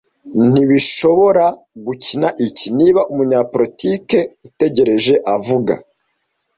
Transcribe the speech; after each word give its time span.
ntishobora 0.63 1.45
gukina 1.85 2.27
iki 2.47 2.67
niba 2.77 3.01
umunyapolitiki 3.11 4.19
utegereje 4.47 5.15
avuga 5.35 5.73